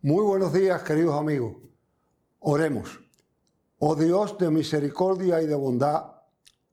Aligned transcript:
Muy 0.00 0.24
buenos 0.24 0.52
días, 0.52 0.84
queridos 0.84 1.18
amigos. 1.18 1.56
Oremos. 2.38 3.00
Oh 3.80 3.96
Dios 3.96 4.38
de 4.38 4.48
misericordia 4.48 5.42
y 5.42 5.46
de 5.48 5.56
bondad, 5.56 6.12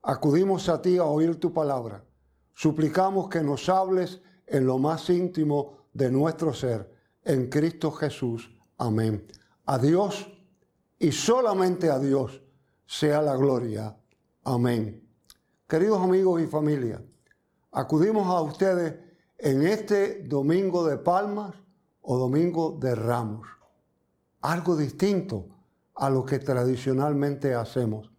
acudimos 0.03 0.69
a 0.69 0.79
ti 0.79 0.99
a 0.99 1.05
oír 1.05 1.39
tu 1.39 1.51
palabra. 1.51 2.05
Suplicamos 2.53 3.27
que 3.27 3.41
nos 3.41 3.67
hables 3.67 4.21
en 4.45 4.67
lo 4.67 4.77
más 4.77 5.09
íntimo 5.09 5.87
de 5.91 6.11
nuestro 6.11 6.53
ser, 6.53 6.93
en 7.23 7.49
Cristo 7.49 7.91
Jesús. 7.91 8.55
Amén. 8.77 9.25
A 9.65 9.79
Dios 9.79 10.31
y 10.99 11.11
solamente 11.11 11.89
a 11.89 11.97
Dios 11.97 12.43
sea 12.85 13.23
la 13.23 13.35
gloria. 13.35 13.97
Amén. 14.43 15.03
Queridos 15.67 15.99
amigos 15.99 16.43
y 16.43 16.45
familia, 16.45 17.03
acudimos 17.71 18.27
a 18.27 18.41
ustedes 18.41 18.99
en 19.39 19.65
este 19.65 20.21
domingo 20.25 20.85
de 20.85 20.97
palmas 20.97 21.64
o 22.05 22.17
domingo 22.17 22.77
de 22.79 22.93
ramos. 22.95 23.47
Algo 24.41 24.75
distinto 24.75 25.47
a 25.95 26.09
lo 26.09 26.25
que 26.25 26.39
tradicionalmente 26.39 27.53
hacemos. 27.55 28.11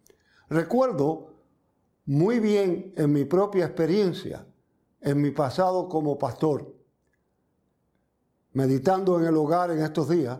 Recuerdo 0.49 1.33
muy 2.05 2.39
bien 2.39 2.93
en 2.95 3.11
mi 3.11 3.25
propia 3.25 3.65
experiencia, 3.65 4.45
en 5.01 5.21
mi 5.21 5.31
pasado 5.31 5.87
como 5.87 6.17
pastor, 6.17 6.73
meditando 8.53 9.19
en 9.19 9.25
el 9.25 9.37
hogar 9.37 9.71
en 9.71 9.79
estos 9.79 10.09
días, 10.09 10.39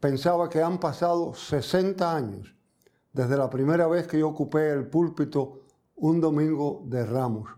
pensaba 0.00 0.48
que 0.48 0.62
han 0.62 0.78
pasado 0.78 1.34
60 1.34 2.14
años 2.14 2.54
desde 3.12 3.36
la 3.36 3.50
primera 3.50 3.86
vez 3.86 4.06
que 4.06 4.18
yo 4.18 4.28
ocupé 4.28 4.70
el 4.70 4.88
púlpito 4.88 5.62
un 5.96 6.20
domingo 6.20 6.82
de 6.86 7.04
ramos. 7.04 7.50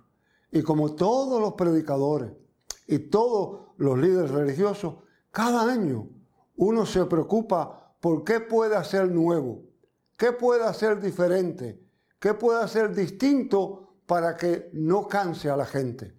Y 0.50 0.62
como 0.62 0.94
todos 0.94 1.40
los 1.40 1.54
predicadores 1.54 2.32
y 2.86 2.98
todos 2.98 3.68
los 3.76 3.98
líderes 3.98 4.30
religiosos, 4.30 5.03
cada 5.34 5.70
año 5.72 6.08
uno 6.56 6.86
se 6.86 7.04
preocupa 7.06 7.96
por 8.00 8.22
qué 8.22 8.38
puede 8.38 8.76
hacer 8.76 9.10
nuevo, 9.10 9.64
qué 10.16 10.30
puede 10.30 10.62
hacer 10.62 11.00
diferente, 11.00 11.82
qué 12.20 12.34
puede 12.34 12.62
hacer 12.62 12.94
distinto 12.94 13.96
para 14.06 14.36
que 14.36 14.70
no 14.74 15.08
canse 15.08 15.50
a 15.50 15.56
la 15.56 15.66
gente. 15.66 16.14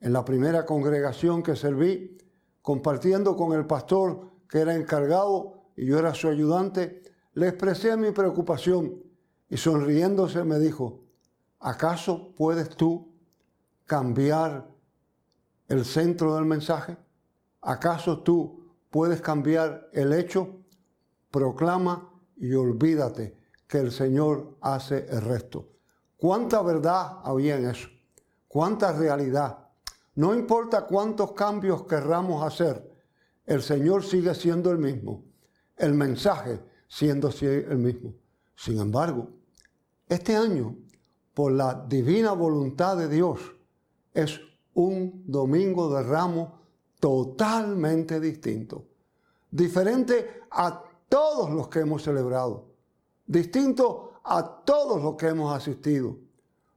En 0.00 0.12
la 0.12 0.24
primera 0.24 0.66
congregación 0.66 1.44
que 1.44 1.54
serví, 1.54 2.18
compartiendo 2.60 3.36
con 3.36 3.52
el 3.52 3.68
pastor 3.68 4.32
que 4.48 4.58
era 4.58 4.74
encargado 4.74 5.62
y 5.76 5.86
yo 5.86 6.00
era 6.00 6.12
su 6.12 6.26
ayudante, 6.26 7.04
le 7.34 7.46
expresé 7.46 7.96
mi 7.96 8.10
preocupación 8.10 9.00
y 9.48 9.58
sonriéndose 9.58 10.42
me 10.42 10.58
dijo, 10.58 11.04
¿acaso 11.60 12.34
puedes 12.34 12.70
tú 12.70 13.12
cambiar 13.86 14.68
el 15.68 15.84
centro 15.84 16.34
del 16.34 16.46
mensaje? 16.46 16.96
¿Acaso 17.62 18.22
tú 18.22 18.74
puedes 18.90 19.20
cambiar 19.20 19.88
el 19.92 20.12
hecho? 20.12 20.56
Proclama 21.30 22.12
y 22.36 22.54
olvídate 22.54 23.38
que 23.66 23.78
el 23.78 23.92
Señor 23.92 24.56
hace 24.60 25.06
el 25.08 25.22
resto. 25.22 25.68
¿Cuánta 26.16 26.62
verdad 26.62 27.18
había 27.22 27.56
en 27.56 27.66
eso? 27.66 27.88
¿Cuánta 28.48 28.92
realidad? 28.92 29.68
No 30.16 30.34
importa 30.34 30.86
cuántos 30.86 31.32
cambios 31.32 31.84
querramos 31.84 32.44
hacer, 32.44 32.90
el 33.46 33.62
Señor 33.62 34.04
sigue 34.04 34.34
siendo 34.34 34.70
el 34.70 34.78
mismo. 34.78 35.24
El 35.76 35.94
mensaje 35.94 36.60
siendo 36.88 37.30
el 37.40 37.78
mismo. 37.78 38.14
Sin 38.54 38.78
embargo, 38.78 39.30
este 40.08 40.36
año, 40.36 40.76
por 41.32 41.52
la 41.52 41.86
divina 41.88 42.32
voluntad 42.32 42.96
de 42.96 43.08
Dios, 43.08 43.40
es 44.12 44.40
un 44.74 45.22
domingo 45.26 45.94
de 45.94 46.02
ramos 46.02 46.59
totalmente 47.00 48.20
distinto, 48.20 48.84
diferente 49.50 50.42
a 50.50 50.84
todos 51.08 51.50
los 51.50 51.68
que 51.68 51.80
hemos 51.80 52.02
celebrado, 52.02 52.66
distinto 53.26 54.12
a 54.22 54.62
todos 54.64 55.02
los 55.02 55.16
que 55.16 55.28
hemos 55.28 55.56
asistido, 55.56 56.16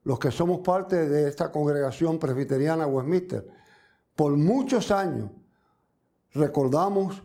los 0.05 0.17
que 0.17 0.31
somos 0.31 0.59
parte 0.59 1.07
de 1.07 1.29
esta 1.29 1.51
congregación 1.51 2.17
presbiteriana 2.17 2.87
Westminster. 2.87 3.47
Por 4.15 4.35
muchos 4.35 4.91
años 4.91 5.29
recordamos 6.33 7.21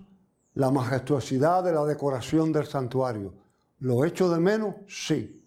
la 0.54 0.70
majestuosidad 0.70 1.64
de 1.64 1.72
la 1.72 1.84
decoración 1.84 2.52
del 2.52 2.66
santuario. 2.66 3.32
¿Lo 3.80 4.04
echo 4.04 4.28
de 4.28 4.40
menos? 4.40 4.74
Sí. 4.88 5.44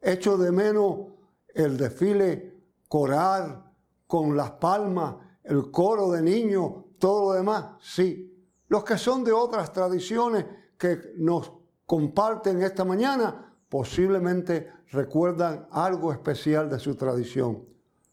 ¿Echo 0.00 0.36
de 0.36 0.52
menos 0.52 1.06
el 1.54 1.76
desfile 1.76 2.54
coral 2.88 3.64
con 4.06 4.36
las 4.36 4.52
palmas, 4.52 5.16
el 5.44 5.70
coro 5.70 6.10
de 6.10 6.22
niños, 6.22 6.72
todo 7.00 7.32
lo 7.32 7.36
demás? 7.36 7.64
Sí. 7.80 8.32
Los 8.68 8.84
que 8.84 8.96
son 8.96 9.24
de 9.24 9.32
otras 9.32 9.72
tradiciones 9.72 10.44
que 10.78 11.14
nos 11.16 11.50
comparten 11.84 12.62
esta 12.62 12.84
mañana 12.84 13.56
posiblemente 13.68 14.70
recuerdan 14.92 15.66
algo 15.72 16.12
especial 16.12 16.70
de 16.70 16.78
su 16.78 16.94
tradición. 16.94 17.64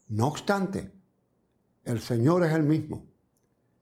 No 0.08 0.26
obstante, 0.26 0.90
el 1.84 2.00
Señor 2.00 2.44
es 2.44 2.52
el 2.52 2.64
mismo. 2.64 3.06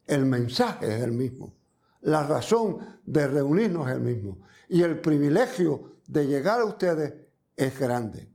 El 0.06 0.27
mensaje 0.27 0.97
es 0.97 1.03
el 1.03 1.12
mismo. 1.12 1.55
La 2.03 2.25
razón 2.27 2.78
de 3.05 3.27
reunirnos 3.27 3.88
es 3.88 3.94
el 3.94 4.00
mismo. 4.00 4.38
Y 4.69 4.83
el 4.83 5.00
privilegio 5.00 5.97
de 6.06 6.27
llegar 6.27 6.61
a 6.61 6.65
ustedes 6.65 7.15
es 7.56 7.78
grande. 7.78 8.28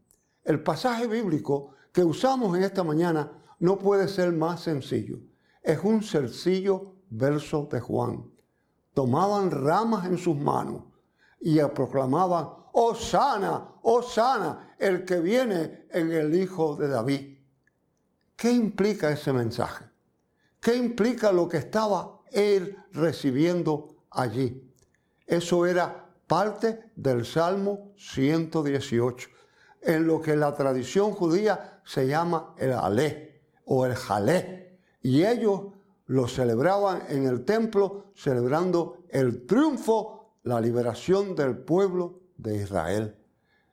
El 0.44 0.64
pasaje 0.64 1.08
bíblico 1.08 1.76
que 1.92 2.04
usamos 2.04 2.58
en 2.58 2.64
esta 2.64 2.84
mañana 2.84 3.32
no 3.60 3.78
puede 3.78 4.08
ser 4.08 4.34
más 4.34 4.62
sencillo. 4.62 5.20
Es 5.62 5.80
un 5.84 6.04
sencillo 6.04 6.96
verso 7.10 7.68
de 7.72 7.80
Juan. 7.80 8.32
Tomaban 8.94 9.52
ramas 9.52 10.06
en 10.06 10.18
sus 10.18 10.36
manos 10.36 10.84
y 11.40 11.60
proclamaban, 11.60 12.48
oh 12.74 12.96
sana, 12.96 13.76
oh 13.84 14.02
sana, 14.02 14.76
el 14.78 15.06
que 15.06 15.20
viene 15.20 15.88
en 15.92 16.12
el 16.12 16.34
Hijo 16.36 16.76
de 16.76 16.88
David. 16.88 17.38
¿Qué 18.36 18.52
implica 18.52 19.12
ese 19.12 19.32
mensaje? 19.32 19.86
¿Qué 20.60 20.76
implica 20.76 21.32
lo 21.32 21.48
que 21.48 21.58
estaba 21.58 22.22
él 22.32 22.78
recibiendo 22.94 23.96
allí. 24.10 24.74
Eso 25.28 25.66
era 25.66 26.10
parte 26.28 26.92
del 26.96 27.26
Salmo 27.26 27.94
118, 27.98 29.30
en 29.82 30.08
lo 30.08 30.22
que 30.22 30.36
la 30.36 30.56
tradición 30.56 31.12
judía 31.12 31.82
se 31.86 32.08
llama 32.08 32.56
el 32.58 32.74
Alé 32.74 33.42
o 33.66 33.86
el 33.86 33.96
Jalé. 33.96 34.71
Y 35.02 35.26
ellos 35.26 35.62
lo 36.08 36.28
celebraban 36.28 37.04
en 37.10 37.26
el 37.26 37.46
templo, 37.46 38.12
celebrando 38.16 39.04
el 39.10 39.46
triunfo, 39.46 40.36
la 40.44 40.60
liberación 40.60 41.36
del 41.36 41.58
pueblo 41.58 42.20
de 42.38 42.58
Israel. 42.58 43.16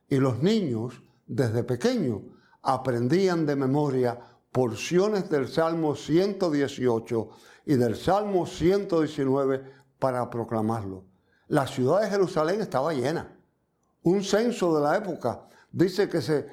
Y 0.07 0.17
los 0.17 0.41
niños, 0.41 1.03
desde 1.27 1.63
pequeños, 1.63 2.21
aprendían 2.61 3.45
de 3.45 3.55
memoria 3.55 4.19
porciones 4.51 5.29
del 5.29 5.47
Salmo 5.47 5.95
118 5.95 7.29
y 7.65 7.75
del 7.75 7.95
Salmo 7.95 8.45
119 8.45 9.63
para 9.99 10.29
proclamarlo. 10.29 11.03
La 11.47 11.67
ciudad 11.67 12.01
de 12.01 12.09
Jerusalén 12.09 12.61
estaba 12.61 12.93
llena. 12.93 13.35
Un 14.03 14.23
censo 14.23 14.75
de 14.75 14.81
la 14.81 14.97
época 14.97 15.47
dice 15.71 16.09
que 16.09 16.21
se 16.21 16.47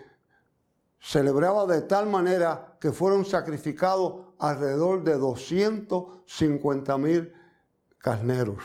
celebraba 1.00 1.66
de 1.66 1.82
tal 1.82 2.06
manera 2.08 2.76
que 2.80 2.92
fueron 2.92 3.24
sacrificados 3.24 4.25
alrededor 4.38 5.04
de 5.04 5.16
250 5.16 6.98
mil 6.98 7.32
carneros. 7.98 8.62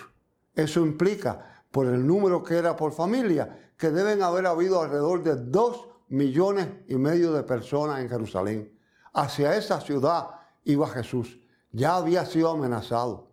Eso 0.56 0.82
implica, 0.82 1.64
por 1.72 1.88
el 1.88 2.06
número 2.06 2.44
que 2.44 2.58
era 2.58 2.76
por 2.76 2.92
familia, 2.92 3.72
que 3.78 3.90
deben 3.90 4.22
haber 4.22 4.46
habido 4.46 4.82
alrededor 4.82 5.24
de 5.24 5.36
2 5.36 5.88
millones 6.10 6.68
y 6.88 6.96
medio 6.96 7.32
de 7.32 7.44
personas 7.44 8.02
en 8.02 8.10
Jerusalén. 8.10 8.78
Hacia 9.14 9.56
esa 9.56 9.80
ciudad 9.80 10.28
iba 10.64 10.88
Jesús 10.88 11.42
ya 11.72 11.96
había 11.96 12.26
sido 12.26 12.52
amenazado, 12.52 13.30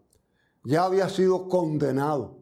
ya 0.64 0.84
había 0.84 1.08
sido 1.08 1.48
condenado. 1.48 2.38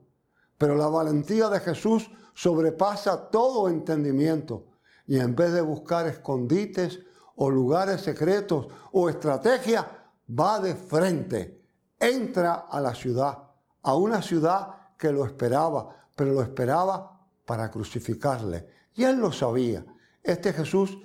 Pero 0.58 0.74
la 0.76 0.88
valentía 0.88 1.48
de 1.48 1.60
Jesús 1.60 2.10
sobrepasa 2.34 3.30
todo 3.30 3.68
entendimiento 3.68 4.66
y 5.06 5.18
en 5.18 5.34
vez 5.34 5.52
de 5.52 5.60
buscar 5.60 6.06
escondites 6.06 7.00
o 7.36 7.50
lugares 7.50 8.00
secretos 8.00 8.66
o 8.92 9.08
estrategias, 9.08 9.84
va 10.28 10.58
de 10.60 10.74
frente, 10.74 11.62
entra 11.98 12.66
a 12.68 12.80
la 12.80 12.94
ciudad, 12.94 13.38
a 13.82 13.94
una 13.94 14.20
ciudad 14.22 14.68
que 14.98 15.12
lo 15.12 15.24
esperaba, 15.24 15.88
pero 16.14 16.32
lo 16.32 16.42
esperaba 16.42 17.20
para 17.44 17.70
crucificarle. 17.70 18.68
Y 18.94 19.04
él 19.04 19.18
lo 19.18 19.30
sabía. 19.30 19.84
Este 20.22 20.52
Jesús 20.52 20.98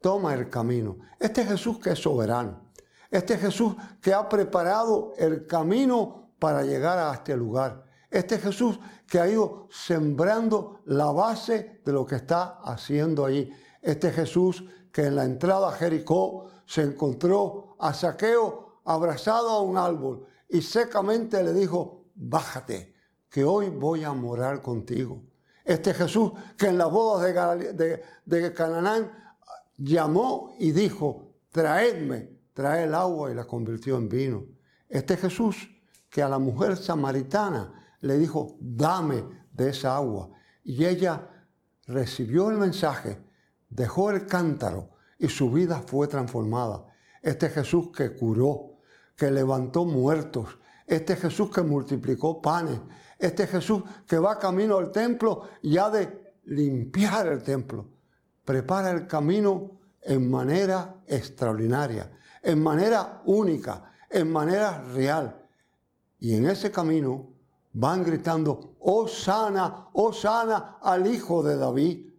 toma 0.00 0.34
el 0.34 0.50
camino. 0.50 0.98
Este 1.18 1.44
Jesús 1.44 1.78
que 1.78 1.90
es 1.90 1.98
soberano. 2.02 2.66
Este 3.10 3.38
Jesús 3.38 3.74
que 4.00 4.12
ha 4.12 4.28
preparado 4.28 5.12
el 5.16 5.46
camino 5.46 6.32
para 6.38 6.62
llegar 6.62 6.98
a 6.98 7.14
este 7.14 7.36
lugar. 7.36 7.84
Este 8.10 8.38
Jesús 8.38 8.78
que 9.06 9.20
ha 9.20 9.28
ido 9.28 9.68
sembrando 9.70 10.80
la 10.84 11.10
base 11.12 11.80
de 11.84 11.92
lo 11.92 12.04
que 12.04 12.16
está 12.16 12.58
haciendo 12.64 13.24
allí. 13.24 13.50
Este 13.80 14.10
Jesús 14.10 14.64
que 14.96 15.04
en 15.04 15.16
la 15.16 15.24
entrada 15.24 15.68
a 15.68 15.72
Jericó 15.72 16.46
se 16.64 16.80
encontró 16.80 17.76
a 17.78 17.92
Saqueo 17.92 18.80
abrazado 18.86 19.50
a 19.50 19.60
un 19.60 19.76
árbol 19.76 20.24
y 20.48 20.62
secamente 20.62 21.44
le 21.44 21.52
dijo, 21.52 22.06
bájate, 22.14 22.94
que 23.28 23.44
hoy 23.44 23.68
voy 23.68 24.04
a 24.04 24.14
morar 24.14 24.62
contigo. 24.62 25.22
Este 25.66 25.92
Jesús 25.92 26.32
que 26.56 26.68
en 26.68 26.78
las 26.78 26.90
bodas 26.90 27.30
de, 27.76 28.02
de, 28.24 28.54
Canaán 28.54 29.12
llamó 29.76 30.54
y 30.58 30.72
dijo, 30.72 31.34
traedme, 31.50 32.30
trae 32.54 32.84
el 32.84 32.94
agua 32.94 33.30
y 33.30 33.34
la 33.34 33.44
convirtió 33.44 33.98
en 33.98 34.08
vino. 34.08 34.46
Este 34.88 35.18
Jesús 35.18 35.68
que 36.08 36.22
a 36.22 36.28
la 36.30 36.38
mujer 36.38 36.74
samaritana 36.74 37.98
le 38.00 38.16
dijo, 38.16 38.56
dame 38.60 39.26
de 39.52 39.68
esa 39.68 39.94
agua. 39.94 40.30
Y 40.64 40.86
ella 40.86 41.28
recibió 41.86 42.48
el 42.48 42.56
mensaje, 42.56 43.25
dejó 43.76 44.10
el 44.10 44.26
cántaro 44.26 44.88
y 45.18 45.28
su 45.28 45.50
vida 45.50 45.82
fue 45.86 46.08
transformada. 46.08 46.86
Este 47.20 47.50
Jesús 47.50 47.90
que 47.94 48.16
curó, 48.16 48.78
que 49.14 49.30
levantó 49.30 49.84
muertos, 49.84 50.58
este 50.86 51.14
Jesús 51.16 51.50
que 51.50 51.62
multiplicó 51.62 52.40
panes, 52.40 52.80
este 53.18 53.46
Jesús 53.46 53.82
que 54.06 54.18
va 54.18 54.38
camino 54.38 54.78
al 54.78 54.90
templo 54.90 55.42
y 55.62 55.76
ha 55.76 55.90
de 55.90 56.34
limpiar 56.44 57.26
el 57.26 57.42
templo. 57.42 57.86
Prepara 58.44 58.90
el 58.92 59.06
camino 59.06 59.72
en 60.00 60.30
manera 60.30 61.02
extraordinaria, 61.06 62.10
en 62.42 62.62
manera 62.62 63.20
única, 63.26 63.92
en 64.08 64.30
manera 64.30 64.82
real. 64.94 65.42
Y 66.18 66.34
en 66.34 66.46
ese 66.46 66.70
camino 66.70 67.28
van 67.72 68.04
gritando, 68.04 68.76
oh 68.80 69.06
sana, 69.06 69.88
oh 69.92 70.12
sana 70.12 70.78
al 70.80 71.06
Hijo 71.06 71.42
de 71.42 71.56
David. 71.56 72.15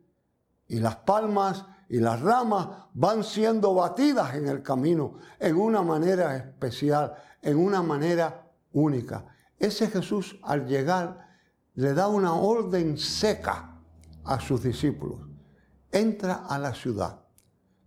Y 0.68 0.80
las 0.80 0.98
palmas 0.98 1.66
y 1.90 2.00
las 2.00 2.22
ramas 2.22 2.68
van 2.94 3.24
siendo 3.24 3.74
batidas 3.74 4.36
en 4.36 4.48
el 4.48 4.62
camino 4.62 5.16
en 5.40 5.56
una 5.56 5.82
manera 5.82 6.36
especial, 6.36 7.14
en 7.42 7.58
una 7.58 7.82
manera 7.82 8.52
única. 8.74 9.26
Ese 9.58 9.88
Jesús 9.88 10.38
al 10.44 10.68
llegar 10.68 11.28
le 11.76 11.94
da 11.94 12.08
una 12.08 12.34
orden 12.34 12.98
seca 12.98 13.80
a 14.24 14.40
sus 14.40 14.64
discípulos. 14.64 15.22
Entra 15.92 16.46
a 16.48 16.60
la 16.60 16.74
ciudad 16.74 17.22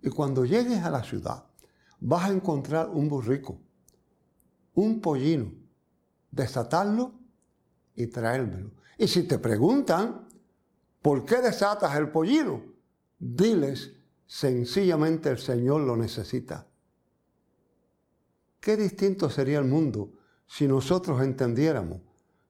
y 0.02 0.08
cuando 0.08 0.44
llegues 0.44 0.82
a 0.82 0.90
la 0.90 1.02
ciudad 1.02 1.44
vas 2.00 2.24
a 2.24 2.32
encontrar 2.32 2.88
un 2.88 3.08
burrico, 3.08 3.60
un 4.74 5.00
pollino, 5.00 5.52
desatarlo 6.30 7.12
y 7.94 8.06
traérmelo. 8.06 8.70
Y 8.96 9.06
si 9.06 9.24
te 9.24 9.38
preguntan, 9.38 10.26
¿por 11.02 11.24
qué 11.24 11.42
desatas 11.42 11.94
el 11.96 12.10
pollino? 12.10 12.69
Diles, 13.20 13.92
sencillamente 14.26 15.28
el 15.28 15.38
Señor 15.38 15.82
lo 15.82 15.94
necesita. 15.94 16.66
Qué 18.58 18.78
distinto 18.78 19.28
sería 19.28 19.58
el 19.58 19.66
mundo 19.66 20.12
si 20.46 20.66
nosotros 20.66 21.22
entendiéramos 21.22 22.00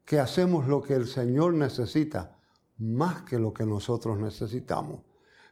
que 0.04 0.20
hacemos 0.20 0.68
lo 0.68 0.80
que 0.80 0.94
el 0.94 1.08
Señor 1.08 1.54
necesita 1.54 2.38
más 2.78 3.22
que 3.22 3.38
lo 3.38 3.52
que 3.52 3.66
nosotros 3.66 4.18
necesitamos. 4.18 5.00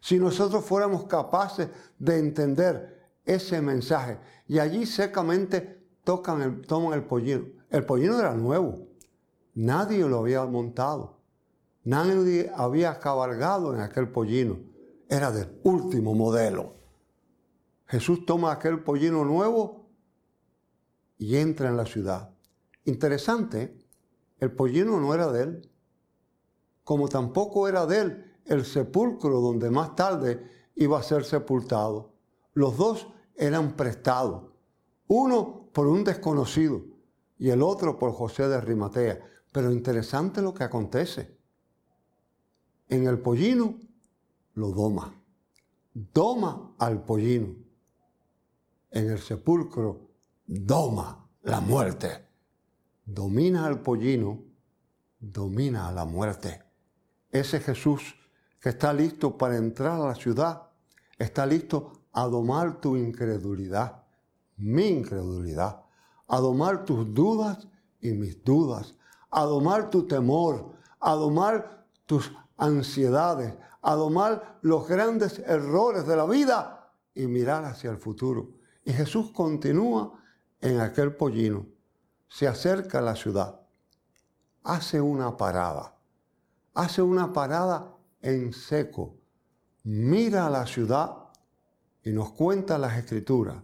Si 0.00 0.20
nosotros 0.20 0.65
fuéramos 0.65 1.05
capaces 1.05 1.69
de 1.99 2.19
entender 2.19 3.11
ese 3.25 3.61
mensaje 3.61 4.19
y 4.47 4.61
allí 4.61 4.87
secamente 4.87 5.88
tocan 6.05 6.43
el, 6.43 6.61
toman 6.62 6.94
el 6.94 7.05
pollino. 7.05 7.44
El 7.70 7.85
pollino 7.85 8.19
era 8.19 8.35
nuevo, 8.35 8.87
nadie 9.55 10.06
lo 10.09 10.20
había 10.20 10.44
montado, 10.47 11.19
nadie 11.82 12.50
había 12.55 12.99
cabalgado 13.00 13.75
en 13.75 13.81
aquel 13.81 14.09
pollino, 14.09 14.68
era 15.08 15.32
del 15.32 15.58
último 15.64 16.14
modelo. 16.14 16.75
Jesús 17.87 18.26
toma 18.26 18.52
aquel 18.52 18.82
pollino 18.82 19.25
nuevo 19.25 19.88
y 21.16 21.37
entra 21.37 21.69
en 21.69 21.76
la 21.76 21.87
ciudad. 21.87 22.31
Interesante, 22.84 23.76
el 24.38 24.52
pollino 24.52 25.00
no 25.00 25.14
era 25.14 25.32
de 25.32 25.43
él, 25.43 25.70
como 26.84 27.08
tampoco 27.08 27.69
era 27.69 27.87
de 27.87 27.99
él 27.99 28.25
el 28.44 28.64
sepulcro 28.64 29.40
donde 29.40 29.70
más 29.70 29.94
tarde 29.94 30.70
iba 30.75 30.99
a 30.99 31.02
ser 31.02 31.25
sepultado. 31.25 32.14
Los 32.55 32.76
dos 32.76 33.08
eran 33.34 33.76
prestados, 33.76 34.44
uno 35.06 35.70
por 35.72 35.87
un 35.87 36.05
desconocido 36.05 36.82
y 37.38 37.50
el 37.50 37.62
otro 37.62 37.99
por 37.99 38.12
José 38.12 38.49
de 38.49 38.60
Rimatea. 38.60 39.20
Pero 39.52 39.72
interesante 39.72 40.43
lo 40.43 40.52
que 40.52 40.64
acontece. 40.64 41.37
En 42.88 43.06
el 43.06 43.19
pollino 43.19 43.78
lo 44.58 44.72
doma, 44.72 45.14
doma 45.94 46.75
al 46.78 47.05
pollino. 47.05 47.55
En 48.90 49.10
el 49.10 49.19
sepulcro 49.19 50.10
doma 50.46 51.28
la 51.43 51.60
muerte 51.60 52.28
domina 53.08 53.64
al 53.64 53.81
pollino, 53.81 54.38
domina 55.19 55.88
a 55.88 55.93
la 55.93 56.05
muerte. 56.05 56.62
Ese 57.31 57.58
Jesús 57.60 58.14
que 58.60 58.69
está 58.69 58.93
listo 58.93 59.38
para 59.38 59.56
entrar 59.56 60.00
a 60.00 60.08
la 60.08 60.14
ciudad, 60.14 60.69
está 61.19 61.46
listo 61.46 61.93
a 62.12 62.25
domar 62.26 62.81
tu 62.81 62.96
incredulidad, 62.96 64.05
mi 64.56 64.88
incredulidad, 64.88 65.84
a 66.26 66.38
domar 66.38 66.84
tus 66.84 67.14
dudas 67.14 67.66
y 68.00 68.10
mis 68.10 68.44
dudas, 68.44 68.94
a 69.31 69.44
domar 69.44 69.88
tu 69.88 70.06
temor, 70.06 70.75
a 71.00 71.14
domar 71.14 71.87
tus 72.05 72.31
ansiedades, 72.58 73.55
a 73.83 73.95
domar 73.95 74.59
los 74.63 74.89
grandes 74.89 75.39
errores 75.41 76.07
de 76.07 76.17
la 76.17 76.27
vida 76.27 76.93
y 77.15 77.27
mirar 77.27 77.65
hacia 77.65 77.91
el 77.91 77.99
futuro. 77.99 78.51
Y 78.85 78.93
Jesús 78.93 79.31
continúa 79.33 80.21
en 80.61 80.81
aquel 80.81 81.15
pollino. 81.15 81.67
Se 82.29 82.47
acerca 82.47 82.99
a 82.99 83.03
la 83.03 83.17
ciudad, 83.17 83.61
hace 84.63 85.01
una 85.01 85.37
parada, 85.37 85.97
hace 86.75 87.01
una 87.01 87.33
parada 87.33 87.97
en 88.21 88.53
seco, 88.53 89.17
mira 89.85 90.47
a 90.47 90.51
la 90.51 90.67
ciudad 90.67 91.15
y 92.03 92.13
nos 92.13 92.33
cuenta 92.33 92.79
las 92.79 92.99
escrituras. 92.99 93.63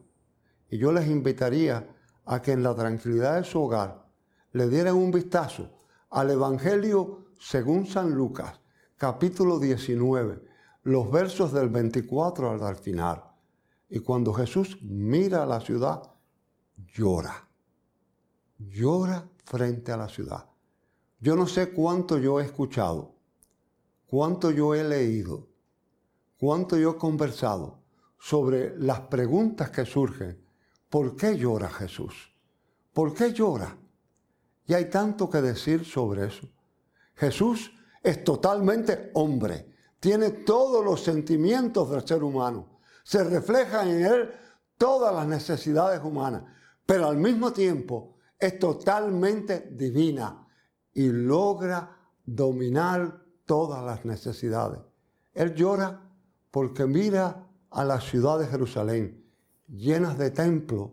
Y 0.70 0.78
yo 0.78 0.92
les 0.92 1.06
invitaría 1.08 1.86
a 2.24 2.40
que 2.40 2.52
en 2.52 2.62
la 2.62 2.74
tranquilidad 2.74 3.36
de 3.36 3.44
su 3.44 3.60
hogar 3.60 4.06
le 4.52 4.68
dieran 4.68 4.94
un 4.94 5.10
vistazo 5.10 5.70
al 6.10 6.30
Evangelio 6.30 7.26
según 7.38 7.86
San 7.86 8.12
Lucas, 8.12 8.60
capítulo 8.96 9.58
19, 9.58 10.42
los 10.84 11.10
versos 11.10 11.52
del 11.52 11.68
24 11.68 12.66
al 12.66 12.76
final. 12.76 13.24
Y 13.88 14.00
cuando 14.00 14.32
Jesús 14.32 14.78
mira 14.82 15.42
a 15.42 15.46
la 15.46 15.60
ciudad, 15.60 16.02
llora 16.76 17.48
llora 18.58 19.28
frente 19.44 19.92
a 19.92 19.96
la 19.96 20.08
ciudad. 20.08 20.46
Yo 21.20 21.36
no 21.36 21.46
sé 21.46 21.72
cuánto 21.72 22.18
yo 22.18 22.40
he 22.40 22.44
escuchado, 22.44 23.14
cuánto 24.06 24.50
yo 24.50 24.74
he 24.74 24.84
leído, 24.84 25.48
cuánto 26.38 26.76
yo 26.76 26.92
he 26.92 26.96
conversado 26.96 27.82
sobre 28.18 28.78
las 28.78 29.00
preguntas 29.00 29.70
que 29.70 29.84
surgen. 29.84 30.42
¿Por 30.88 31.16
qué 31.16 31.36
llora 31.36 31.68
Jesús? 31.68 32.32
¿Por 32.92 33.14
qué 33.14 33.32
llora? 33.32 33.76
Y 34.66 34.74
hay 34.74 34.88
tanto 34.88 35.28
que 35.28 35.42
decir 35.42 35.84
sobre 35.84 36.26
eso. 36.26 36.48
Jesús 37.16 37.72
es 38.04 38.22
totalmente 38.22 39.10
hombre, 39.14 39.74
tiene 39.98 40.30
todos 40.30 40.84
los 40.84 41.02
sentimientos 41.02 41.90
del 41.90 42.06
ser 42.06 42.22
humano, 42.22 42.78
se 43.02 43.24
reflejan 43.24 43.88
en 43.88 44.04
él 44.04 44.30
todas 44.76 45.14
las 45.14 45.26
necesidades 45.26 46.02
humanas, 46.04 46.42
pero 46.84 47.08
al 47.08 47.16
mismo 47.16 47.52
tiempo 47.52 48.18
es 48.38 48.58
totalmente 48.58 49.70
divina 49.72 50.46
y 50.92 51.08
logra 51.08 51.96
dominar 52.26 53.22
todas 53.46 53.82
las 53.82 54.04
necesidades. 54.04 54.80
Él 55.32 55.54
llora 55.54 56.02
porque 56.50 56.86
mira 56.86 57.48
a 57.70 57.84
la 57.84 58.00
ciudad 58.00 58.38
de 58.38 58.46
Jerusalén, 58.46 59.24
llenas 59.66 60.18
de 60.18 60.30
templos, 60.30 60.90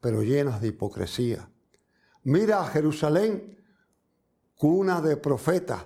pero 0.00 0.22
llenas 0.22 0.60
de 0.60 0.68
hipocresía. 0.68 1.50
Mira 2.22 2.60
a 2.60 2.66
Jerusalén, 2.66 3.58
cuna 4.56 5.00
de 5.00 5.16
profetas, 5.16 5.84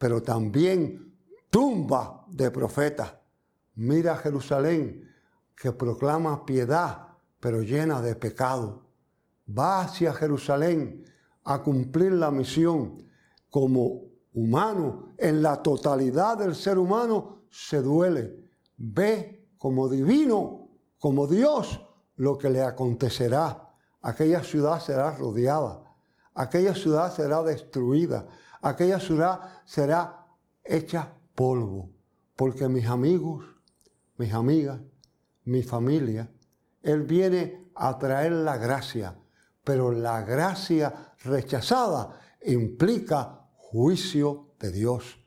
pero 0.00 0.22
también 0.22 1.14
tumba 1.50 2.24
de 2.26 2.50
profetas. 2.50 3.12
Mira 3.74 4.16
Jerusalén, 4.16 5.06
que 5.54 5.72
proclama 5.72 6.46
piedad, 6.46 7.08
pero 7.38 7.60
llena 7.60 8.00
de 8.00 8.14
pecado 8.14 8.86
va 9.46 9.82
hacia 9.82 10.14
Jerusalén 10.14 11.04
a 11.44 11.62
cumplir 11.62 12.12
la 12.12 12.30
misión 12.30 13.06
como 13.50 14.04
humano, 14.32 15.12
en 15.18 15.42
la 15.42 15.62
totalidad 15.62 16.38
del 16.38 16.54
ser 16.54 16.78
humano, 16.78 17.42
se 17.50 17.82
duele. 17.82 18.48
Ve 18.78 19.50
como 19.58 19.88
divino, 19.90 20.68
como 20.98 21.26
Dios, 21.26 21.84
lo 22.16 22.38
que 22.38 22.48
le 22.48 22.62
acontecerá. 22.62 23.74
Aquella 24.00 24.42
ciudad 24.42 24.80
será 24.80 25.14
rodeada, 25.14 25.82
aquella 26.34 26.74
ciudad 26.74 27.12
será 27.12 27.42
destruida, 27.42 28.26
aquella 28.60 29.00
ciudad 29.00 29.40
será 29.64 30.26
hecha 30.64 31.12
polvo, 31.34 31.90
porque 32.36 32.68
mis 32.68 32.86
amigos, 32.86 33.44
mis 34.16 34.32
amigas, 34.32 34.80
mi 35.44 35.62
familia, 35.62 36.30
Él 36.82 37.02
viene 37.02 37.70
a 37.74 37.98
traer 37.98 38.32
la 38.32 38.56
gracia, 38.56 39.16
pero 39.64 39.92
la 39.92 40.22
gracia 40.22 41.14
rechazada 41.24 42.18
implica 42.42 43.48
juicio 43.56 44.54
de 44.58 44.72
Dios. 44.72 45.18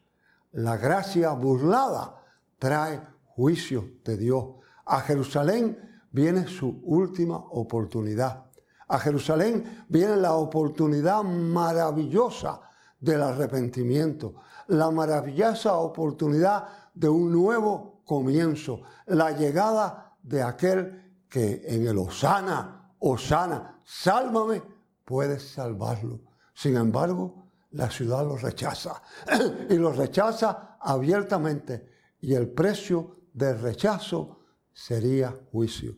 La 0.51 0.77
gracia 0.77 1.31
burlada 1.31 2.21
trae 2.59 3.01
juicio 3.25 3.89
de 4.03 4.17
Dios. 4.17 4.45
A 4.85 5.01
Jerusalén 5.01 5.77
viene 6.11 6.47
su 6.47 6.79
última 6.83 7.37
oportunidad. 7.37 8.45
A 8.87 8.99
Jerusalén 8.99 9.85
viene 9.89 10.17
la 10.17 10.33
oportunidad 10.33 11.23
maravillosa 11.23 12.61
del 13.03 13.21
arrepentimiento, 13.21 14.35
la 14.67 14.89
maravillosa 14.89 15.75
oportunidad 15.75 16.67
de 16.93 17.09
un 17.09 17.31
nuevo 17.31 18.01
comienzo, 18.05 18.81
la 19.07 19.31
llegada 19.31 20.15
de 20.23 20.41
aquel 20.41 21.25
que 21.27 21.63
en 21.65 21.85
el 21.85 21.97
Osana, 21.97 22.93
Osana, 22.99 23.81
sálvame, 23.83 24.63
puedes 25.03 25.51
salvarlo. 25.51 26.21
Sin 26.53 26.77
embargo, 26.77 27.49
la 27.71 27.89
ciudad 27.89 28.25
lo 28.25 28.37
rechaza 28.37 29.01
y 29.69 29.75
lo 29.75 29.91
rechaza 29.91 30.77
abiertamente 30.79 31.89
y 32.21 32.33
el 32.35 32.49
precio 32.51 33.17
del 33.33 33.59
rechazo 33.59 34.39
sería 34.71 35.35
juicio. 35.51 35.93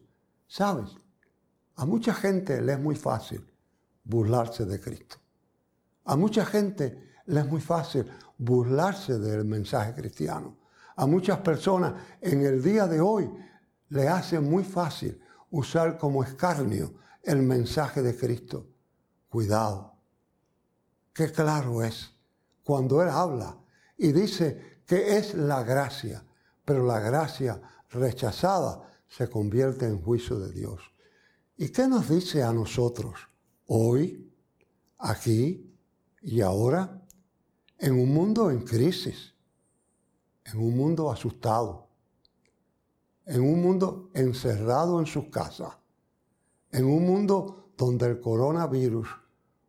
¿Sabes? 0.48 0.90
A 1.76 1.86
mucha 1.86 2.16
gente 2.16 2.62
le 2.62 2.74
es 2.74 2.80
muy 2.80 2.96
fácil 2.96 3.46
burlarse 4.04 4.66
de 4.66 4.80
Cristo. 4.80 5.18
A 6.06 6.16
mucha 6.16 6.46
gente 6.46 7.14
le 7.26 7.40
es 7.42 7.48
muy 7.48 7.62
fácil 7.62 8.10
burlarse 8.38 9.18
del 9.18 9.46
mensaje 9.46 9.94
cristiano. 9.94 10.58
A 10.96 11.06
muchas 11.06 11.40
personas 11.40 11.94
en 12.22 12.46
el 12.46 12.62
día 12.62 12.88
de 12.88 13.02
hoy 13.02 13.30
le 13.90 14.08
hace 14.08 14.40
muy 14.40 14.64
fácil 14.64 15.20
usar 15.50 15.98
como 15.98 16.24
escarnio 16.24 16.94
el 17.24 17.42
mensaje 17.42 18.02
de 18.02 18.16
Cristo. 18.16 18.68
Cuidado. 19.30 19.94
Qué 21.14 21.32
claro 21.32 21.84
es 21.84 22.12
cuando 22.64 23.02
Él 23.02 23.10
habla 23.10 23.58
y 23.98 24.12
dice 24.12 24.82
que 24.86 25.18
es 25.18 25.34
la 25.34 25.64
gracia, 25.64 26.24
pero 26.64 26.86
la 26.86 27.00
gracia 27.00 27.62
rechazada 27.90 28.92
se 29.08 29.30
convierte 29.30 29.86
en 29.86 30.02
juicio 30.02 30.40
de 30.40 30.52
Dios. 30.52 30.82
¿Y 31.58 31.70
qué 31.70 31.88
nos 31.88 32.10
dice 32.10 32.44
a 32.44 32.52
nosotros 32.52 33.16
hoy, 33.68 34.32
aquí 34.98 35.75
y 36.26 36.42
ahora, 36.42 37.02
en 37.78 37.94
un 37.94 38.14
mundo 38.14 38.50
en 38.50 38.62
crisis, 38.62 39.34
en 40.44 40.60
un 40.60 40.76
mundo 40.76 41.12
asustado, 41.12 41.88
en 43.26 43.42
un 43.42 43.62
mundo 43.62 44.10
encerrado 44.14 45.00
en 45.00 45.06
sus 45.06 45.30
casas, 45.30 45.78
en 46.72 46.86
un 46.86 47.06
mundo 47.06 47.72
donde 47.78 48.08
el 48.08 48.20
coronavirus 48.20 49.08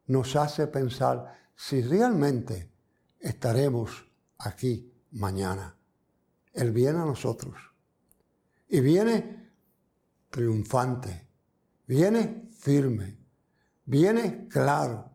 nos 0.06 0.34
hace 0.36 0.66
pensar 0.66 1.32
si 1.54 1.82
realmente 1.82 2.70
estaremos 3.20 4.06
aquí 4.38 4.92
mañana? 5.12 5.76
Él 6.52 6.72
viene 6.72 6.98
a 6.98 7.04
nosotros 7.04 7.54
y 8.68 8.80
viene 8.80 9.52
triunfante 10.30 11.26
viene 11.86 12.48
firme, 12.52 13.16
viene 13.84 14.48
claro, 14.48 15.10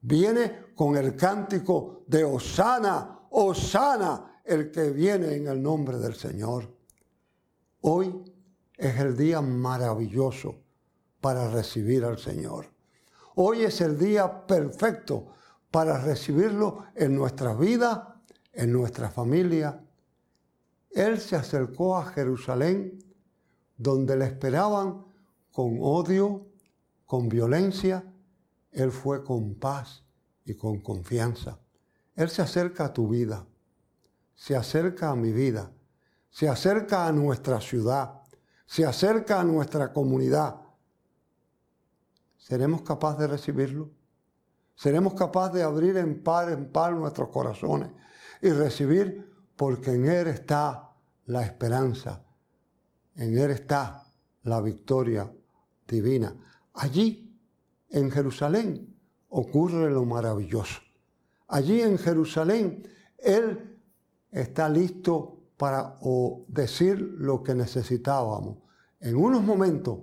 viene 0.00 0.61
con 0.74 0.96
el 0.96 1.16
cántico 1.16 2.04
de 2.06 2.24
Osana, 2.24 3.20
Osana, 3.30 4.40
el 4.44 4.70
que 4.70 4.90
viene 4.90 5.34
en 5.34 5.48
el 5.48 5.62
nombre 5.62 5.98
del 5.98 6.14
Señor. 6.14 6.68
Hoy 7.82 8.22
es 8.76 8.98
el 8.98 9.16
día 9.16 9.40
maravilloso 9.40 10.56
para 11.20 11.50
recibir 11.50 12.04
al 12.04 12.18
Señor. 12.18 12.66
Hoy 13.36 13.62
es 13.62 13.80
el 13.80 13.98
día 13.98 14.46
perfecto 14.46 15.28
para 15.70 15.98
recibirlo 15.98 16.84
en 16.94 17.14
nuestra 17.14 17.54
vida, 17.54 18.20
en 18.52 18.72
nuestra 18.72 19.10
familia. 19.10 19.82
Él 20.90 21.20
se 21.20 21.36
acercó 21.36 21.96
a 21.96 22.04
Jerusalén, 22.06 22.98
donde 23.76 24.16
le 24.16 24.26
esperaban 24.26 25.04
con 25.50 25.78
odio, 25.80 26.46
con 27.06 27.28
violencia, 27.28 28.04
Él 28.70 28.90
fue 28.90 29.24
con 29.24 29.54
paz 29.54 30.02
y 30.44 30.54
con 30.54 30.80
confianza. 30.80 31.58
Él 32.14 32.28
se 32.28 32.42
acerca 32.42 32.86
a 32.86 32.92
tu 32.92 33.08
vida, 33.08 33.46
se 34.34 34.56
acerca 34.56 35.10
a 35.10 35.16
mi 35.16 35.32
vida, 35.32 35.70
se 36.30 36.48
acerca 36.48 37.06
a 37.06 37.12
nuestra 37.12 37.60
ciudad, 37.60 38.22
se 38.66 38.84
acerca 38.84 39.40
a 39.40 39.44
nuestra 39.44 39.92
comunidad. 39.92 40.56
¿Seremos 42.36 42.82
capaces 42.82 43.20
de 43.20 43.26
recibirlo? 43.28 43.90
¿Seremos 44.74 45.14
capaces 45.14 45.54
de 45.54 45.62
abrir 45.62 45.96
en 45.96 46.22
par 46.22 46.50
en 46.50 46.70
par 46.70 46.94
nuestros 46.94 47.28
corazones 47.28 47.90
y 48.40 48.50
recibir? 48.50 49.30
Porque 49.56 49.92
en 49.92 50.08
Él 50.08 50.26
está 50.28 50.90
la 51.26 51.42
esperanza, 51.42 52.24
en 53.14 53.38
Él 53.38 53.50
está 53.50 54.06
la 54.42 54.60
victoria 54.60 55.30
divina. 55.86 56.34
Allí, 56.74 57.38
en 57.90 58.10
Jerusalén, 58.10 58.91
ocurre 59.32 59.90
lo 59.90 60.04
maravilloso. 60.04 60.80
Allí 61.48 61.80
en 61.80 61.98
Jerusalén, 61.98 62.86
Él 63.18 63.78
está 64.30 64.68
listo 64.68 65.38
para 65.56 65.98
decir 66.48 66.98
lo 66.98 67.42
que 67.42 67.54
necesitábamos. 67.54 68.58
En 69.00 69.16
unos 69.16 69.42
momentos, 69.42 70.00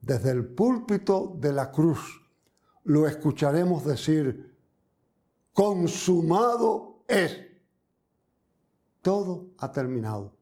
desde 0.00 0.30
el 0.30 0.46
púlpito 0.46 1.36
de 1.38 1.52
la 1.52 1.70
cruz, 1.70 2.00
lo 2.84 3.06
escucharemos 3.06 3.84
decir, 3.84 4.56
consumado 5.52 7.04
es. 7.06 7.38
Todo 9.02 9.50
ha 9.58 9.70
terminado. 9.70 10.32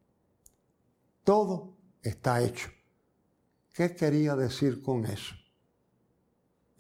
Todo 1.25 1.77
está 2.03 2.41
hecho. 2.41 2.69
¿Qué 3.73 3.97
quería 3.97 4.37
decir 4.37 4.81
con 4.81 5.07
eso? 5.07 5.35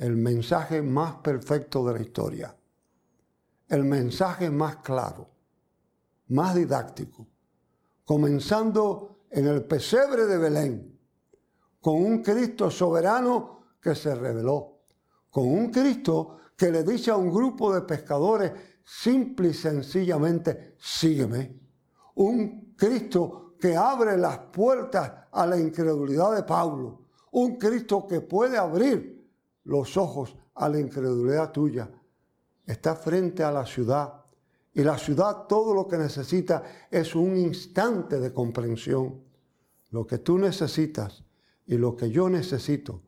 El 0.03 0.17
mensaje 0.17 0.83
más 0.83 1.15
perfecto 1.19 1.87
de 1.87 1.95
la 1.95 2.01
historia. 2.01 2.57
El 3.69 3.85
mensaje 3.85 4.51
más 4.51 4.79
claro, 4.79 5.31
más 6.27 6.57
didáctico. 6.57 7.29
Comenzando 8.05 9.27
en 9.31 9.47
el 9.47 9.63
pesebre 9.63 10.27
de 10.27 10.39
Belén, 10.39 10.99
con 11.81 12.05
un 12.05 12.21
Cristo 12.21 12.69
soberano 12.69 13.77
que 13.81 13.95
se 13.95 14.13
reveló, 14.17 14.81
con 15.31 15.47
un 15.47 15.71
Cristo 15.71 16.39
que 16.57 16.73
le 16.73 16.83
dice 16.83 17.13
a 17.13 17.17
un 17.17 17.33
grupo 17.33 17.73
de 17.73 17.83
pescadores 17.83 18.51
simple 18.85 19.51
y 19.51 19.55
sencillamente, 19.55 20.75
sígueme. 20.81 21.61
Un 22.17 22.75
Cristo 22.77 23.55
que 23.57 23.77
abre 23.77 24.19
las 24.19 24.39
puertas 24.53 25.13
a 25.31 25.47
la 25.47 25.57
incredulidad 25.57 26.35
de 26.35 26.43
Pablo. 26.43 27.05
Un 27.31 27.57
Cristo 27.57 28.05
que 28.05 28.21
puede 28.21 28.59
abrir 28.59 29.22
los 29.65 29.97
ojos 29.97 30.37
a 30.55 30.69
la 30.69 30.79
incredulidad 30.79 31.53
tuya. 31.53 31.91
Está 32.67 32.95
frente 32.97 33.43
a 33.43 33.53
la 33.53 33.67
ciudad. 33.67 34.25
Y 34.75 34.83
la 34.83 34.97
ciudad 34.97 35.47
todo 35.47 35.75
lo 35.75 35.87
que 35.87 35.99
necesita 35.99 36.63
es 36.91 37.15
un 37.15 37.37
instante 37.37 38.19
de 38.19 38.33
comprensión. 38.33 39.23
Lo 39.91 40.07
que 40.07 40.19
tú 40.19 40.39
necesitas 40.39 41.25
y 41.67 41.77
lo 41.77 41.95
que 41.97 42.11
yo 42.11 42.29
necesito 42.29 43.03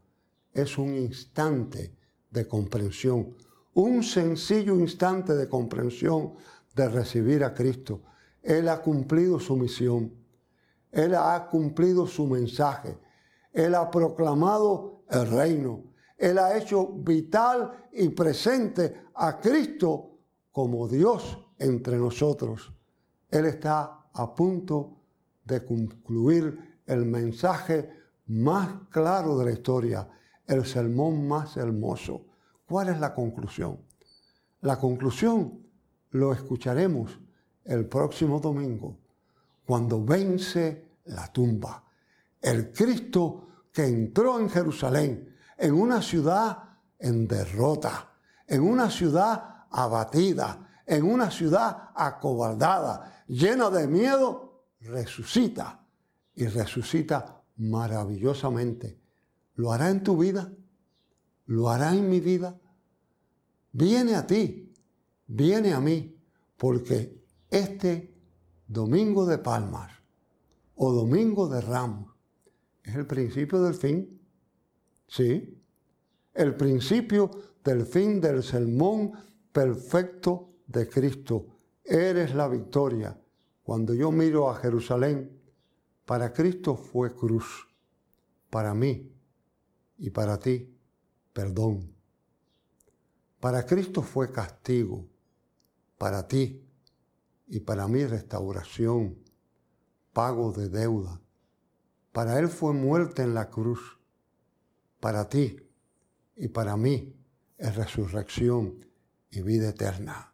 es 0.53 0.77
un 0.79 0.95
instante 0.95 1.97
de 2.31 2.47
comprensión. 2.47 3.35
Un 3.75 4.03
sencillo 4.03 4.75
instante 4.79 5.35
de 5.35 5.49
comprensión 5.49 6.35
de 6.75 6.89
recibir 6.89 7.43
a 7.45 7.55
Cristo. 7.55 8.03
Él 8.43 8.69
ha 8.69 8.83
cumplido 8.83 9.41
su 9.41 9.57
misión. 9.57 10.13
Él 10.93 11.15
ha 11.15 11.49
cumplido 11.51 12.07
su 12.07 12.27
mensaje. 12.27 12.99
Él 13.53 13.75
ha 13.75 13.91
proclamado 13.91 15.05
el 15.11 15.29
reino. 15.29 15.94
Él 16.17 16.39
ha 16.39 16.57
hecho 16.57 16.89
vital 16.89 17.89
y 17.93 18.09
presente 18.11 19.05
a 19.15 19.39
Cristo 19.39 20.19
como 20.51 20.87
Dios 20.89 21.39
entre 21.59 21.97
nosotros. 21.97 22.73
Él 23.31 23.47
está 23.47 24.07
a 24.13 24.35
punto 24.35 25.01
de 25.45 25.65
concluir 25.65 26.81
el 26.87 27.05
mensaje 27.05 27.91
más 28.27 28.69
claro 28.91 29.37
de 29.39 29.45
la 29.47 29.51
historia, 29.53 30.09
el 30.47 30.65
sermón 30.65 31.27
más 31.27 31.57
hermoso. 31.57 32.27
¿Cuál 32.67 32.91
es 32.91 33.01
la 33.01 33.15
conclusión? 33.15 33.81
La 34.61 34.79
conclusión 34.79 35.67
lo 36.11 36.33
escucharemos 36.33 37.19
el 37.65 37.87
próximo 37.87 38.41
domingo 38.41 38.99
cuando 39.67 40.05
vence 40.05 40.85
la 41.07 41.31
tumba. 41.33 41.85
El 42.41 42.73
Cristo 42.73 43.49
que 43.73 43.85
entró 43.85 44.39
en 44.39 44.49
Jerusalén, 44.49 45.34
en 45.59 45.75
una 45.75 46.03
ciudad 46.03 46.59
en 46.99 47.27
derrota, 47.27 48.13
en 48.47 48.63
una 48.63 48.91
ciudad 48.91 49.67
abatida, 49.71 50.83
en 50.87 51.05
una 51.05 51.31
ciudad 51.31 51.91
acobardada, 51.95 53.25
llena 53.27 53.71
de 53.71 53.87
miedo, 53.87 54.65
resucita 54.81 55.85
y 56.35 56.47
resucita 56.47 57.43
maravillosamente. 57.57 59.01
¿Lo 59.55 59.73
hará 59.73 59.91
en 59.91 60.03
tu 60.03 60.17
vida? 60.17 60.53
¿Lo 61.47 61.71
hará 61.71 61.95
en 61.95 62.09
mi 62.09 62.21
vida? 62.21 62.59
Viene 63.73 64.15
a 64.15 64.27
ti 64.27 64.65
viene 65.27 65.73
a 65.73 65.81
mí 65.81 66.17
porque 66.57 67.25
este 67.51 68.15
domingo 68.67 69.27
de 69.27 69.39
palmas 69.39 69.93
o 70.75 70.93
domingo 70.93 71.49
de 71.49 71.61
ramos 71.61 72.15
es 72.83 72.95
el 72.95 73.07
principio 73.07 73.63
del 73.63 73.75
fin. 73.75 74.21
Sí, 75.17 75.63
el 76.35 76.57
principio 76.57 77.31
del 77.63 77.87
fin 77.87 78.21
del 78.21 78.43
sermón 78.43 79.13
perfecto 79.53 80.55
de 80.67 80.89
Cristo. 80.89 81.47
Eres 81.85 82.35
la 82.35 82.49
victoria. 82.49 83.17
Cuando 83.63 83.95
yo 83.95 84.11
miro 84.11 84.51
a 84.51 84.57
Jerusalén, 84.57 85.41
para 86.05 86.33
Cristo 86.33 86.75
fue 86.75 87.15
cruz. 87.15 87.69
Para 88.51 88.75
mí 88.75 89.09
y 89.99 90.11
para 90.11 90.37
ti, 90.37 90.77
perdón. 91.33 91.95
Para 93.39 93.65
Cristo 93.65 94.03
fue 94.03 94.33
castigo. 94.33 95.07
Para 95.97 96.27
ti 96.27 96.61
y 97.47 97.61
para 97.61 97.87
mí 97.87 98.05
restauración, 98.05 99.17
pago 100.13 100.51
de 100.51 100.69
deuda. 100.69 101.21
Para 102.11 102.41
Él 102.41 102.49
fue 102.49 102.73
muerte 102.73 103.23
en 103.23 103.35
la 103.35 103.49
cruz. 103.49 103.94
Para 105.05 105.29
ti 105.29 105.55
y 106.35 106.49
para 106.49 106.79
mí 106.79 107.15
es 107.59 107.77
resurrección 107.77 108.87
y 109.29 109.43
vida 109.43 109.69
eterna. 109.69 110.33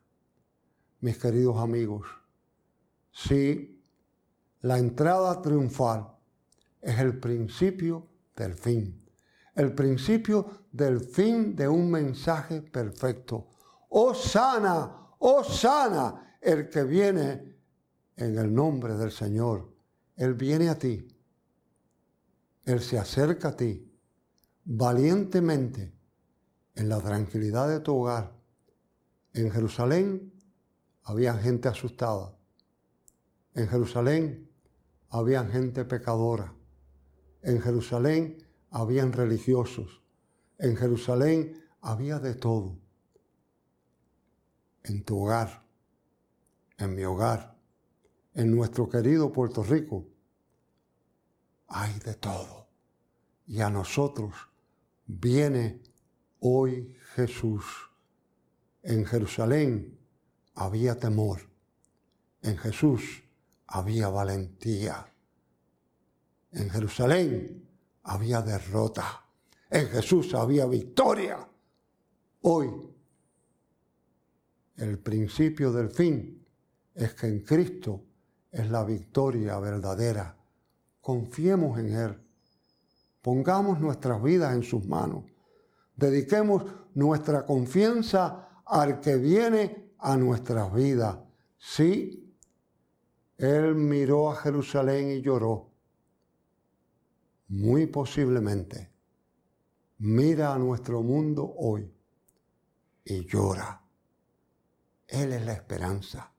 Mis 1.01 1.19
queridos 1.19 1.57
amigos, 1.57 2.07
si 3.11 3.83
la 4.61 4.79
entrada 4.79 5.43
triunfal 5.43 6.17
es 6.81 7.01
el 7.01 7.19
principio 7.19 8.07
del 8.37 8.55
fin, 8.55 9.11
el 9.57 9.75
principio 9.75 10.69
del 10.71 11.01
fin 11.01 11.57
de 11.57 11.67
un 11.67 11.91
mensaje 11.91 12.63
perfecto. 12.63 13.49
Oh 13.89 14.15
sana, 14.15 15.17
oh 15.19 15.43
sana, 15.43 16.39
el 16.41 16.69
que 16.69 16.85
viene 16.85 17.57
en 18.15 18.39
el 18.39 18.55
nombre 18.55 18.95
del 18.95 19.11
Señor. 19.11 19.69
Él 20.15 20.35
viene 20.35 20.69
a 20.69 20.79
ti. 20.79 21.09
Él 22.65 22.81
se 22.81 23.01
acerca 23.01 23.49
a 23.49 23.57
ti 23.57 23.90
valientemente 24.73 25.93
en 26.77 26.89
la 26.89 27.01
tranquilidad 27.01 27.69
de 27.69 27.81
tu 27.81 27.93
hogar. 27.97 28.37
En 29.33 29.51
Jerusalén 29.51 30.33
había 31.03 31.35
gente 31.35 31.67
asustada. 31.67 32.39
En 33.55 33.67
Jerusalén 33.67 34.49
había 35.09 35.45
gente 35.45 35.85
pecadora. 35.85 36.55
En 37.43 37.61
Jerusalén 37.61 38.47
habían 38.71 39.13
religiosos. 39.13 40.03
En 40.57 40.77
Jerusalén 40.77 41.61
había 41.81 42.21
de 42.21 42.35
todo. 42.37 42.79
En 44.85 45.03
tu 45.03 45.25
hogar, 45.25 45.67
en 46.79 46.95
mi 46.95 47.03
hogar, 47.03 47.59
en 48.35 48.55
nuestro 48.55 48.89
querido 48.89 49.33
Puerto 49.33 49.65
Rico, 49.65 50.07
hay 51.67 51.99
de 51.99 52.15
todo. 52.15 52.69
Y 53.49 53.61
a 53.63 53.69
nosotros 53.69 54.50
viene 55.19 55.83
hoy 56.41 56.97
Jesús. 57.15 57.65
En 58.83 59.05
Jerusalén 59.05 59.99
había 60.55 60.99
temor. 60.99 61.41
En 62.43 62.57
Jesús 62.57 63.23
había 63.67 64.09
valentía. 64.09 65.07
En 66.53 66.71
Jerusalén 66.71 67.69
había 68.03 68.43
derrota. 68.43 69.27
En 69.69 69.89
Jesús 69.89 70.35
había 70.35 70.67
victoria. 70.67 71.47
Hoy 72.43 72.71
el 74.77 74.99
principio 74.99 75.73
del 75.73 75.91
fin 75.91 76.47
es 76.95 77.15
que 77.15 77.27
en 77.27 77.41
Cristo 77.41 78.05
es 78.51 78.71
la 78.71 78.83
victoria 78.85 79.59
verdadera. 79.59 80.37
Confiemos 81.01 81.79
en 81.79 81.95
Él. 81.95 82.30
Pongamos 83.23 83.81
nuestras 83.81 84.23
vidas 84.23 84.55
en 84.55 84.63
sus 84.63 84.87
manos. 84.87 85.25
Dediquemos 85.97 86.65
nuestra 86.95 87.45
confianza 87.45 88.63
al 88.65 89.01
que 89.01 89.17
viene 89.17 89.93
a 89.99 90.17
nuestras 90.17 90.73
vidas. 90.73 91.19
Sí, 91.59 92.35
Él 93.37 93.75
miró 93.75 94.31
a 94.31 94.37
Jerusalén 94.37 95.11
y 95.11 95.21
lloró. 95.21 95.71
Muy 97.49 97.87
posiblemente 97.87 98.91
mira 100.01 100.55
a 100.55 100.59
nuestro 100.59 101.03
mundo 101.03 101.55
hoy 101.59 101.95
y 103.05 103.27
llora. 103.27 103.83
Él 105.07 105.33
es 105.33 105.45
la 105.45 105.53
esperanza. 105.53 106.33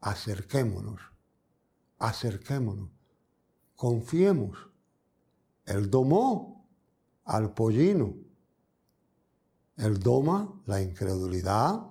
Acerquémonos, 0.00 1.00
acerquémonos, 1.98 2.90
confiemos. 3.74 4.58
Él 5.68 5.90
domó 5.90 6.66
al 7.24 7.54
pollino. 7.54 8.14
Él 9.76 9.98
doma 10.00 10.60
la 10.66 10.82
incredulidad. 10.82 11.82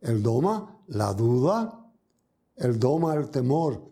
Él 0.00 0.22
doma 0.22 0.82
la 0.88 1.14
duda. 1.14 1.90
Él 2.56 2.78
doma 2.78 3.14
el 3.14 3.30
temor. 3.30 3.90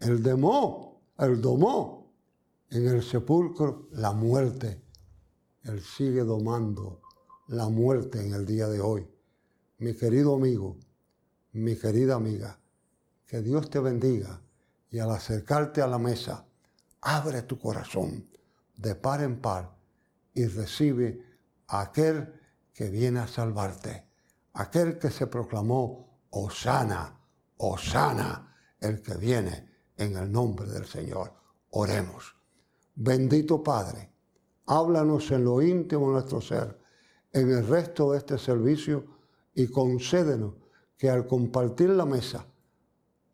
Él 0.00 0.22
domó, 0.22 1.02
él 1.18 1.40
domó 1.40 2.12
en 2.70 2.88
el 2.88 3.02
sepulcro 3.02 3.88
la 3.92 4.12
muerte. 4.12 4.82
Él 5.62 5.80
sigue 5.80 6.24
domando 6.24 7.00
la 7.46 7.68
muerte 7.68 8.26
en 8.26 8.34
el 8.34 8.44
día 8.44 8.68
de 8.68 8.80
hoy 8.80 9.08
mi 9.78 9.94
querido 9.94 10.34
amigo, 10.34 10.78
mi 11.52 11.76
querida 11.76 12.14
amiga, 12.14 12.58
que 13.26 13.42
Dios 13.42 13.68
te 13.68 13.80
bendiga 13.80 14.40
y 14.90 14.98
al 14.98 15.10
acercarte 15.10 15.82
a 15.82 15.86
la 15.86 15.98
mesa, 15.98 16.46
abre 17.04 17.42
tu 17.42 17.58
corazón 17.58 18.28
de 18.76 18.94
par 18.94 19.22
en 19.22 19.40
par 19.40 19.76
y 20.32 20.46
recibe 20.46 21.22
a 21.68 21.82
aquel 21.82 22.40
que 22.72 22.88
viene 22.88 23.20
a 23.20 23.26
salvarte, 23.26 24.08
aquel 24.54 24.98
que 24.98 25.10
se 25.10 25.26
proclamó 25.26 26.26
Osana, 26.30 27.16
Osana, 27.58 28.56
el 28.80 29.00
que 29.02 29.14
viene 29.14 29.70
en 29.96 30.16
el 30.16 30.32
nombre 30.32 30.66
del 30.66 30.86
Señor. 30.86 31.32
Oremos. 31.70 32.34
Bendito 32.94 33.62
Padre, 33.62 34.10
háblanos 34.66 35.30
en 35.30 35.44
lo 35.44 35.60
íntimo 35.60 36.06
de 36.06 36.12
nuestro 36.14 36.40
ser, 36.40 36.80
en 37.32 37.50
el 37.50 37.66
resto 37.66 38.12
de 38.12 38.18
este 38.18 38.38
servicio 38.38 39.04
y 39.54 39.68
concédenos 39.68 40.54
que 40.96 41.10
al 41.10 41.26
compartir 41.26 41.90
la 41.90 42.06
mesa 42.06 42.46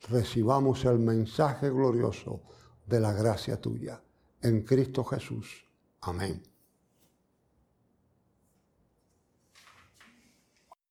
recibamos 0.08 0.84
el 0.86 0.98
mensaje 0.98 1.70
glorioso 1.70 2.42
de 2.90 3.00
la 3.00 3.12
gracia 3.12 3.60
tuya. 3.60 4.02
En 4.42 4.62
Cristo 4.62 5.04
Jesús. 5.04 5.64
Amén. 6.00 6.49